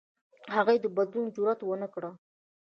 [0.55, 2.03] هغوی د بدلون جرئت ونه کړ.